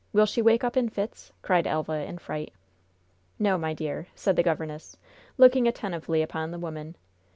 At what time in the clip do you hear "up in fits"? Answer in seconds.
0.63-1.31